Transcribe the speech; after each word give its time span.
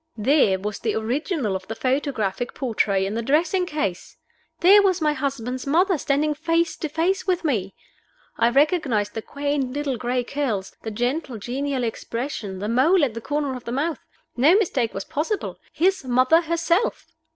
There 0.17 0.57
was 0.57 0.79
the 0.79 0.95
original 0.95 1.55
of 1.55 1.67
the 1.67 1.75
photographic 1.75 2.55
portrait 2.55 3.03
in 3.03 3.13
the 3.13 3.21
dressing 3.21 3.67
case! 3.67 4.17
there 4.61 4.81
was 4.81 4.99
my 4.99 5.13
husband's 5.13 5.67
mother, 5.67 5.95
standing 5.99 6.33
face 6.33 6.75
to 6.77 6.89
face 6.89 7.27
with 7.27 7.43
me! 7.45 7.75
I 8.35 8.49
recognized 8.49 9.13
the 9.13 9.21
quaint 9.21 9.73
little 9.73 9.97
gray 9.97 10.23
curls, 10.23 10.75
the 10.81 10.89
gentle, 10.89 11.37
genial 11.37 11.83
expression, 11.83 12.57
the 12.57 12.67
mole 12.67 13.05
at 13.05 13.13
the 13.13 13.21
corner 13.21 13.55
of 13.55 13.65
the 13.65 13.71
mouth. 13.71 13.99
No 14.35 14.55
mistake 14.55 14.91
was 14.95 15.05
possible. 15.05 15.59
His 15.71 16.03
mother 16.03 16.41
herself! 16.41 17.05